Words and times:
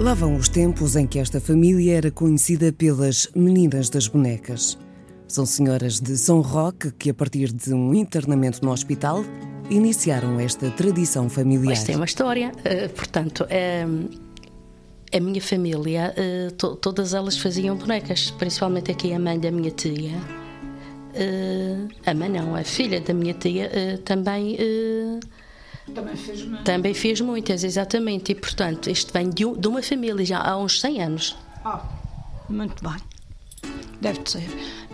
Passavam 0.00 0.34
os 0.34 0.48
tempos 0.48 0.96
em 0.96 1.06
que 1.06 1.18
esta 1.18 1.38
família 1.38 1.98
era 1.98 2.10
conhecida 2.10 2.72
pelas 2.72 3.28
Meninas 3.36 3.90
das 3.90 4.08
Bonecas. 4.08 4.78
São 5.28 5.44
senhoras 5.44 6.00
de 6.00 6.16
São 6.16 6.40
Roque 6.40 6.90
que, 6.92 7.10
a 7.10 7.14
partir 7.14 7.52
de 7.52 7.74
um 7.74 7.92
internamento 7.92 8.64
no 8.64 8.72
hospital, 8.72 9.22
iniciaram 9.68 10.40
esta 10.40 10.70
tradição 10.70 11.28
familiar. 11.28 11.74
Isto 11.74 11.86
tem 11.86 11.96
uma 11.96 12.06
história. 12.06 12.50
Uh, 12.50 12.88
portanto, 12.94 13.44
uh, 13.44 14.18
a 15.14 15.20
minha 15.20 15.42
família, 15.42 16.14
to 16.56 16.76
todas 16.76 17.12
elas 17.12 17.36
faziam 17.36 17.76
bonecas, 17.76 18.30
principalmente 18.30 18.90
aqui 18.90 19.12
a 19.12 19.18
mãe 19.18 19.38
da 19.38 19.50
minha 19.50 19.70
tia. 19.70 20.16
a 22.06 22.14
mãe 22.14 22.30
não, 22.30 22.56
a 22.56 22.64
filha 22.64 23.02
da 23.02 23.12
minha 23.12 23.34
tia 23.34 23.70
também. 24.06 24.56
Também 25.90 26.16
fez, 26.16 26.46
também 26.64 26.94
fez 26.94 27.20
muitas, 27.20 27.64
exatamente. 27.64 28.32
E, 28.32 28.34
portanto, 28.34 28.90
isto 28.90 29.12
vem 29.12 29.30
de, 29.30 29.44
de 29.44 29.68
uma 29.68 29.82
família 29.82 30.24
já 30.24 30.40
há 30.40 30.56
uns 30.56 30.80
100 30.80 31.02
anos. 31.02 31.36
Ah, 31.64 31.82
muito 32.48 32.82
bem. 32.82 32.96
Deve 34.00 34.20
ser. 34.24 34.48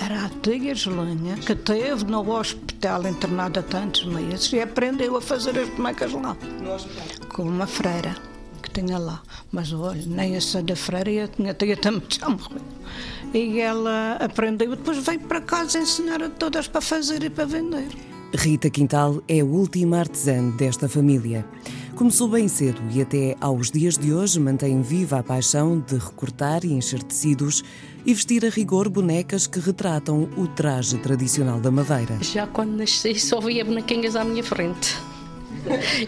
Era 0.00 0.26
a 0.26 0.28
tia 0.28 0.74
Gelinha 0.74 1.36
que 1.36 1.54
teve 1.54 2.04
no 2.04 2.28
hospital 2.30 3.06
internada 3.06 3.62
tantos 3.62 4.04
meses 4.04 4.52
e 4.52 4.60
aprendeu 4.60 5.16
a 5.16 5.20
fazer 5.20 5.58
as 5.58 5.68
bonecas 5.70 6.12
lá. 6.12 6.36
No 6.60 6.72
hospital? 6.72 7.28
Com 7.28 7.42
uma 7.42 7.66
freira 7.66 8.14
que 8.62 8.70
tinha 8.70 8.98
lá. 8.98 9.20
Mas 9.50 9.72
olha, 9.72 10.02
nem 10.06 10.36
essa 10.36 10.62
da 10.62 10.76
freira 10.76 11.10
e 11.10 11.20
a 11.20 11.28
minha 11.36 11.52
tia 11.52 11.76
também 11.76 12.02
já 12.08 12.28
morreu. 12.28 12.62
E 13.34 13.60
ela 13.60 14.18
aprendeu, 14.20 14.70
depois 14.70 14.98
veio 14.98 15.20
para 15.20 15.40
casa 15.40 15.78
ensinar 15.78 16.22
a 16.22 16.28
todas 16.30 16.68
para 16.68 16.80
fazer 16.80 17.22
e 17.24 17.30
para 17.30 17.46
vender. 17.46 17.88
Rita 18.34 18.70
Quintal 18.70 19.22
é 19.28 19.40
a 19.40 19.44
última 19.44 19.98
artesã 19.98 20.48
desta 20.50 20.88
família. 20.88 21.44
Começou 21.94 22.26
bem 22.28 22.48
cedo 22.48 22.80
e 22.90 23.02
até 23.02 23.36
aos 23.40 23.70
dias 23.70 23.98
de 23.98 24.12
hoje 24.12 24.40
mantém 24.40 24.80
viva 24.80 25.18
a 25.18 25.22
paixão 25.22 25.78
de 25.78 25.96
recortar 25.96 26.64
e 26.64 26.72
encher 26.72 27.02
tecidos 27.02 27.62
e 28.06 28.14
vestir 28.14 28.44
a 28.46 28.48
rigor 28.48 28.88
bonecas 28.88 29.46
que 29.46 29.60
retratam 29.60 30.28
o 30.36 30.48
traje 30.48 30.96
tradicional 30.98 31.60
da 31.60 31.70
Madeira. 31.70 32.18
Já 32.22 32.46
quando 32.46 32.72
nasci 32.76 33.14
só 33.20 33.38
via 33.38 33.64
bonequinhas 33.64 34.16
à 34.16 34.24
minha 34.24 34.42
frente. 34.42 34.96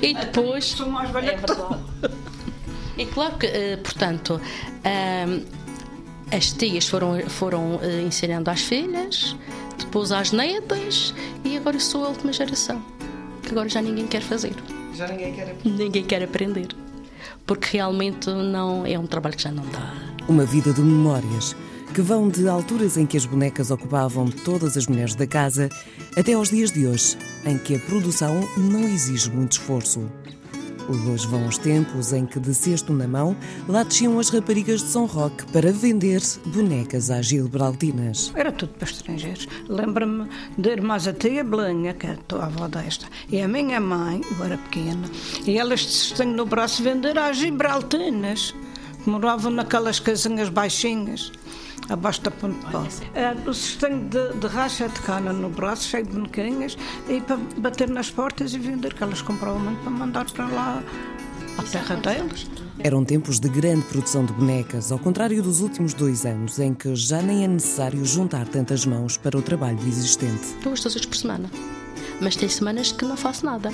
E 0.00 0.14
depois. 0.14 0.64
Sou 0.64 0.88
mais 0.88 1.10
velha 1.10 1.32
é 1.32 1.36
verdade. 1.36 1.84
E 2.96 3.06
claro 3.06 3.36
que, 3.38 3.46
eh, 3.46 3.76
portanto, 3.76 4.40
eh, 4.82 5.40
as 6.32 6.52
tias 6.52 6.88
foram, 6.88 7.20
foram 7.28 7.78
eh, 7.82 8.02
ensinando 8.02 8.50
às 8.50 8.62
filhas, 8.62 9.36
depois 9.78 10.12
às 10.12 10.32
netas 10.32 11.14
e 11.44 11.56
agora 11.56 11.78
sou 11.80 12.04
a 12.04 12.08
última 12.08 12.32
geração, 12.32 12.82
que 13.42 13.50
agora 13.50 13.68
já 13.68 13.82
ninguém 13.82 14.06
quer 14.06 14.22
fazer. 14.22 14.54
Já 14.94 15.08
ninguém 15.08 15.34
quer 15.34 15.50
aprender. 15.50 15.78
Ninguém 15.78 16.04
quer 16.04 16.22
aprender. 16.22 16.68
Porque 17.46 17.76
realmente 17.76 18.30
não 18.30 18.86
é 18.86 18.98
um 18.98 19.06
trabalho 19.06 19.36
que 19.36 19.42
já 19.42 19.50
não 19.50 19.64
dá. 19.66 19.94
Uma 20.28 20.44
vida 20.44 20.72
de 20.72 20.80
memórias 20.80 21.54
que 21.94 22.00
vão 22.00 22.28
de 22.28 22.48
alturas 22.48 22.96
em 22.96 23.06
que 23.06 23.16
as 23.16 23.24
bonecas 23.24 23.70
ocupavam 23.70 24.28
todas 24.28 24.76
as 24.76 24.86
mulheres 24.86 25.14
da 25.14 25.28
casa 25.28 25.68
até 26.16 26.32
aos 26.32 26.50
dias 26.50 26.72
de 26.72 26.86
hoje, 26.88 27.16
em 27.46 27.56
que 27.56 27.76
a 27.76 27.78
produção 27.78 28.40
não 28.56 28.80
exige 28.80 29.30
muito 29.30 29.52
esforço. 29.52 30.10
Hoje 30.86 31.26
vão 31.26 31.46
os 31.46 31.56
tempos 31.56 32.12
em 32.12 32.26
que, 32.26 32.38
de 32.38 32.54
cesto 32.54 32.92
na 32.92 33.08
mão, 33.08 33.34
lá 33.66 33.82
desciam 33.82 34.18
as 34.18 34.28
raparigas 34.28 34.82
de 34.82 34.88
São 34.88 35.06
Roque 35.06 35.46
para 35.46 35.72
vender 35.72 36.20
bonecas 36.46 37.10
às 37.10 37.24
gilberaldinas. 37.24 38.30
Era 38.34 38.52
tudo 38.52 38.74
para 38.74 38.90
estrangeiros. 38.90 39.48
Lembro-me 39.66 40.28
de 40.58 40.68
irmãs 40.68 41.08
a 41.08 41.14
tia 41.14 41.42
Belenha, 41.42 41.94
que 41.94 42.06
é 42.06 42.18
a 42.38 42.44
avó 42.44 42.68
desta, 42.68 43.06
e 43.30 43.40
a 43.40 43.48
minha 43.48 43.80
mãe, 43.80 44.20
eu 44.30 44.44
era 44.44 44.58
pequena, 44.58 45.08
e 45.46 45.56
elas 45.56 45.86
se 45.86 46.24
no 46.24 46.44
braço 46.44 46.82
vender 46.82 47.16
às 47.18 47.38
gibraltinas, 47.38 48.54
que 49.02 49.08
moravam 49.08 49.52
naquelas 49.52 49.98
casinhas 49.98 50.50
baixinhas 50.50 51.32
abaixo 51.88 52.22
da 52.22 52.30
ponte 52.30 52.58
de 52.58 52.72
pau. 52.72 52.86
É, 53.14 53.32
o 53.48 53.54
sistema 53.54 53.98
de, 53.98 54.38
de 54.38 54.46
racha 54.46 54.88
de 54.88 55.00
cana 55.00 55.32
no 55.32 55.48
braço, 55.48 55.88
cheio 55.88 56.04
de 56.04 56.12
bonequinhas, 56.12 56.76
e 57.08 57.20
para 57.20 57.36
bater 57.58 57.88
nas 57.88 58.10
portas 58.10 58.54
e 58.54 58.58
vender, 58.58 58.94
que 58.94 59.02
elas 59.02 59.22
compravam 59.22 59.60
muito 59.60 59.80
para 59.82 59.90
mandar 59.90 60.30
para 60.30 60.46
lá 60.46 60.82
a 61.58 61.62
terra 61.62 61.96
deles. 61.96 62.46
Eram 62.78 63.04
tempos 63.04 63.38
de 63.38 63.48
grande 63.48 63.82
produção 63.86 64.24
de 64.24 64.32
bonecas, 64.32 64.90
ao 64.90 64.98
contrário 64.98 65.42
dos 65.42 65.60
últimos 65.60 65.94
dois 65.94 66.26
anos, 66.26 66.58
em 66.58 66.74
que 66.74 66.94
já 66.96 67.22
nem 67.22 67.44
é 67.44 67.48
necessário 67.48 68.04
juntar 68.04 68.48
tantas 68.48 68.84
mãos 68.84 69.16
para 69.16 69.38
o 69.38 69.42
trabalho 69.42 69.78
existente. 69.86 70.54
Duas 70.62 70.82
vezes 70.82 71.06
por 71.06 71.16
semana. 71.16 71.48
Mas 72.20 72.36
tem 72.36 72.48
semanas 72.48 72.92
que 72.92 73.04
não 73.04 73.16
faço 73.16 73.46
nada. 73.46 73.70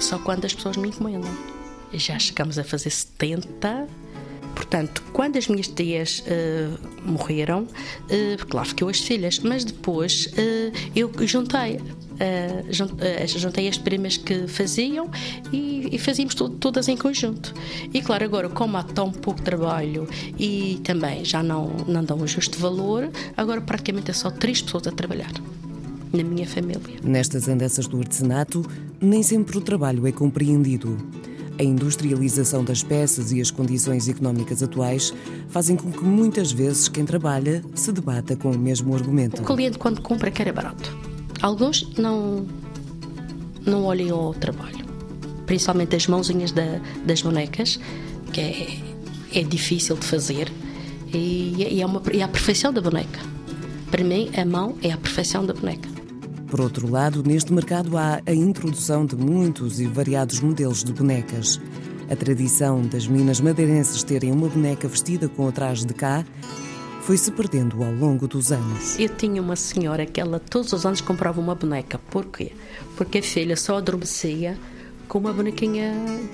Só 0.00 0.18
quando 0.18 0.44
as 0.44 0.54
pessoas 0.54 0.76
me 0.76 0.88
encomendam. 0.88 1.30
Já 1.92 2.18
chegamos 2.18 2.58
a 2.58 2.64
fazer 2.64 2.90
70 2.90 3.86
Portanto, 4.68 5.02
quando 5.12 5.36
as 5.36 5.46
minhas 5.46 5.68
tias 5.68 6.24
uh, 6.26 7.08
morreram, 7.08 7.62
uh, 7.62 8.46
claro 8.48 8.74
que 8.74 8.82
eu 8.82 8.88
as 8.88 8.98
filhas, 8.98 9.38
mas 9.38 9.64
depois 9.64 10.26
uh, 10.26 10.90
eu 10.94 11.10
juntei. 11.26 11.80
juntei 13.38 13.68
as 13.68 13.76
primas 13.78 14.16
que 14.16 14.48
faziam 14.48 15.10
e, 15.52 15.88
e 15.92 15.98
fazíamos 15.98 16.34
todas 16.34 16.88
em 16.88 16.96
conjunto. 16.96 17.54
E 17.92 18.00
claro, 18.00 18.24
agora, 18.24 18.48
como 18.48 18.76
há 18.76 18.82
tão 18.82 19.12
pouco 19.12 19.40
trabalho 19.42 20.08
e 20.38 20.80
também 20.82 21.24
já 21.24 21.42
não, 21.42 21.68
não 21.86 22.02
dão 22.02 22.18
o 22.18 22.26
justo 22.26 22.58
valor, 22.58 23.10
agora 23.36 23.60
praticamente 23.60 24.10
é 24.10 24.14
só 24.14 24.30
três 24.30 24.62
pessoas 24.62 24.86
a 24.86 24.92
trabalhar 24.92 25.32
na 26.12 26.24
minha 26.24 26.46
família. 26.46 26.80
Nestas 27.04 27.48
andanças 27.48 27.86
do 27.86 27.98
artesanato, 27.98 28.64
nem 29.00 29.22
sempre 29.22 29.58
o 29.58 29.60
trabalho 29.60 30.06
é 30.06 30.12
compreendido. 30.12 30.96
A 31.58 31.62
industrialização 31.62 32.62
das 32.62 32.82
peças 32.82 33.32
e 33.32 33.40
as 33.40 33.50
condições 33.50 34.08
económicas 34.08 34.62
atuais 34.62 35.12
fazem 35.48 35.74
com 35.74 35.90
que 35.90 36.04
muitas 36.04 36.52
vezes 36.52 36.88
quem 36.88 37.04
trabalha 37.04 37.64
se 37.74 37.92
debata 37.92 38.36
com 38.36 38.50
o 38.50 38.58
mesmo 38.58 38.94
argumento. 38.94 39.40
O 39.40 39.44
cliente, 39.44 39.78
quando 39.78 40.02
compra, 40.02 40.30
quer 40.30 40.48
é 40.48 40.52
barato. 40.52 40.94
Alguns 41.40 41.94
não, 41.96 42.46
não 43.64 43.84
olham 43.84 44.18
ao 44.18 44.34
trabalho, 44.34 44.84
principalmente 45.46 45.96
as 45.96 46.06
mãozinhas 46.06 46.52
da, 46.52 46.80
das 47.06 47.22
bonecas, 47.22 47.80
que 48.32 48.40
é, 48.40 49.40
é 49.40 49.42
difícil 49.42 49.96
de 49.96 50.04
fazer, 50.04 50.52
e, 51.12 51.54
e, 51.56 51.80
é 51.80 51.86
uma, 51.86 52.02
e 52.12 52.20
é 52.20 52.22
a 52.22 52.28
perfeição 52.28 52.70
da 52.72 52.82
boneca. 52.82 53.20
Para 53.90 54.04
mim, 54.04 54.30
a 54.36 54.44
mão 54.44 54.76
é 54.82 54.90
a 54.90 54.96
perfeição 54.98 55.46
da 55.46 55.54
boneca. 55.54 55.95
Por 56.48 56.60
outro 56.60 56.88
lado, 56.88 57.24
neste 57.24 57.52
mercado 57.52 57.98
há 57.98 58.20
a 58.24 58.32
introdução 58.32 59.04
de 59.04 59.16
muitos 59.16 59.80
e 59.80 59.86
variados 59.86 60.40
modelos 60.40 60.84
de 60.84 60.92
bonecas. 60.92 61.60
A 62.08 62.14
tradição 62.14 62.82
das 62.82 63.06
meninas 63.08 63.40
madeirenses 63.40 64.04
terem 64.04 64.30
uma 64.30 64.48
boneca 64.48 64.86
vestida 64.86 65.28
com 65.28 65.46
o 65.46 65.52
traje 65.52 65.84
de 65.84 65.92
cá 65.92 66.24
foi-se 67.02 67.32
perdendo 67.32 67.82
ao 67.82 67.92
longo 67.92 68.28
dos 68.28 68.52
anos. 68.52 68.98
Eu 68.98 69.08
tinha 69.08 69.42
uma 69.42 69.56
senhora 69.56 70.06
que 70.06 70.20
ela 70.20 70.38
todos 70.38 70.72
os 70.72 70.86
anos 70.86 71.00
comprava 71.00 71.40
uma 71.40 71.54
boneca. 71.54 71.98
Por 72.10 72.26
quê? 72.26 72.52
Porque 72.96 73.18
a 73.18 73.22
filha 73.22 73.56
só 73.56 73.78
adormecia 73.78 74.56
com 75.08 75.18
uma 75.18 75.32
bonequinha 75.32 75.92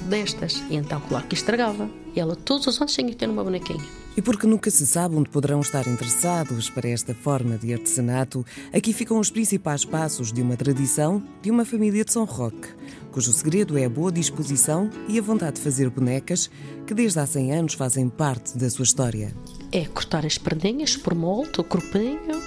destas. 0.08 0.62
E 0.70 0.76
então, 0.76 1.00
claro 1.08 1.26
que 1.26 1.34
estragava. 1.34 1.88
E 2.14 2.20
ela 2.20 2.36
todos 2.36 2.66
os 2.66 2.80
anos 2.80 2.92
tinha 2.92 3.08
que 3.08 3.16
ter 3.16 3.28
uma 3.28 3.44
bonequinha. 3.44 4.01
E 4.16 4.20
porque 4.20 4.46
nunca 4.46 4.70
se 4.70 4.86
sabe 4.86 5.16
onde 5.16 5.30
poderão 5.30 5.60
estar 5.60 5.86
interessados 5.86 6.68
para 6.68 6.88
esta 6.88 7.14
forma 7.14 7.56
de 7.56 7.72
artesanato, 7.72 8.44
aqui 8.72 8.92
ficam 8.92 9.18
os 9.18 9.30
principais 9.30 9.84
passos 9.84 10.32
de 10.32 10.42
uma 10.42 10.56
tradição 10.56 11.22
de 11.40 11.50
uma 11.50 11.64
família 11.64 12.04
de 12.04 12.12
São 12.12 12.24
Roque, 12.24 12.68
cujo 13.10 13.32
segredo 13.32 13.78
é 13.78 13.86
a 13.86 13.90
boa 13.90 14.12
disposição 14.12 14.90
e 15.08 15.18
a 15.18 15.22
vontade 15.22 15.56
de 15.56 15.62
fazer 15.62 15.88
bonecas 15.88 16.50
que 16.86 16.92
desde 16.92 17.20
há 17.20 17.26
100 17.26 17.52
anos 17.54 17.74
fazem 17.74 18.08
parte 18.08 18.58
da 18.58 18.68
sua 18.68 18.82
história. 18.82 19.34
É 19.70 19.86
cortar 19.86 20.26
as 20.26 20.36
perninhas 20.36 20.94
por 20.94 21.14
molde, 21.14 21.58
o 21.58 21.64
corpinho, 21.64 22.42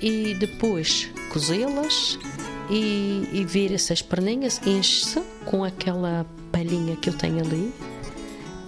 e 0.00 0.34
depois 0.34 1.10
cozê-las 1.32 2.18
e, 2.70 3.28
e 3.32 3.44
vir 3.44 3.72
essas 3.72 4.02
perninhas, 4.02 4.60
enche-se 4.66 5.22
com 5.46 5.64
aquela 5.64 6.26
palhinha 6.52 6.96
que 6.96 7.08
eu 7.08 7.14
tenho 7.14 7.40
ali 7.40 7.72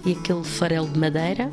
e 0.05 0.13
aquele 0.13 0.43
farelo 0.43 0.89
de 0.89 0.99
madeira 0.99 1.51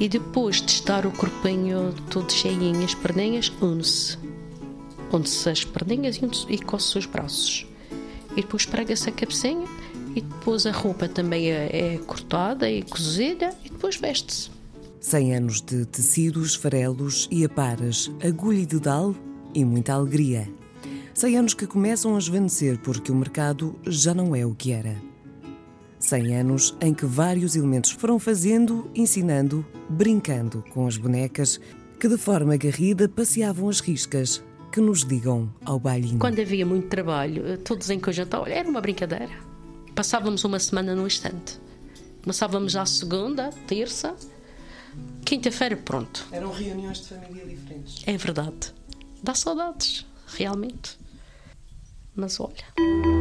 e 0.00 0.08
depois 0.08 0.62
de 0.62 0.70
estar 0.70 1.06
o 1.06 1.10
corpinho 1.10 1.94
todo 2.10 2.32
cheinho, 2.32 2.84
as 2.84 2.94
perninhas, 2.94 3.52
une-se. 3.60 4.16
Une-se 5.12 5.48
as 5.48 5.64
perninhas 5.64 6.16
e, 6.16 6.54
e 6.54 6.58
coce 6.58 6.98
os 6.98 7.06
braços. 7.06 7.66
E 8.32 8.42
depois 8.42 8.64
prega-se 8.64 9.08
a 9.08 9.12
cabecinha 9.12 9.66
e 10.14 10.20
depois 10.20 10.66
a 10.66 10.70
roupa 10.70 11.08
também 11.08 11.50
é, 11.50 11.94
é 11.94 11.98
cortada 11.98 12.70
e 12.70 12.82
cozida 12.82 13.50
e 13.64 13.70
depois 13.70 13.96
veste-se. 13.96 14.50
100 15.00 15.34
anos 15.34 15.60
de 15.60 15.84
tecidos, 15.86 16.54
farelos 16.54 17.28
e 17.30 17.44
aparas, 17.44 18.10
agulha 18.22 18.58
e 18.58 18.66
dedal 18.66 19.14
e 19.54 19.64
muita 19.64 19.94
alegria. 19.94 20.48
100 21.14 21.36
anos 21.36 21.54
que 21.54 21.66
começam 21.66 22.14
a 22.14 22.18
esvanecer 22.18 22.78
porque 22.78 23.10
o 23.10 23.14
mercado 23.14 23.74
já 23.86 24.14
não 24.14 24.36
é 24.36 24.46
o 24.46 24.54
que 24.54 24.72
era. 24.72 25.07
100 25.98 26.36
anos 26.36 26.76
em 26.80 26.94
que 26.94 27.06
vários 27.06 27.56
elementos 27.56 27.90
foram 27.90 28.18
fazendo, 28.18 28.90
ensinando, 28.94 29.66
brincando 29.88 30.64
com 30.72 30.86
as 30.86 30.96
bonecas 30.96 31.60
que 31.98 32.08
de 32.08 32.16
forma 32.16 32.54
agarrida 32.54 33.08
passeavam 33.08 33.68
as 33.68 33.80
riscas 33.80 34.42
que 34.70 34.80
nos 34.80 35.00
ligam 35.00 35.52
ao 35.64 35.78
bailinho. 35.78 36.18
Quando 36.18 36.40
havia 36.40 36.64
muito 36.64 36.88
trabalho, 36.88 37.58
todos 37.58 37.90
em 37.90 37.98
conjunto, 37.98 38.36
olha, 38.36 38.52
era 38.52 38.68
uma 38.68 38.80
brincadeira. 38.80 39.32
Passávamos 39.94 40.44
uma 40.44 40.60
semana 40.60 40.94
no 40.94 41.06
estante 41.06 41.58
Começávamos 42.28 42.72
já 42.72 42.84
segunda, 42.84 43.50
terça, 43.66 44.14
quinta-feira, 45.24 45.76
pronto. 45.76 46.26
Eram 46.30 46.52
reuniões 46.52 46.98
de 46.98 47.08
família 47.08 47.46
diferentes. 47.46 48.02
É 48.06 48.16
verdade. 48.18 48.74
Dá 49.22 49.34
saudades, 49.34 50.04
realmente. 50.26 50.98
Mas 52.14 52.38
olha. 52.38 53.17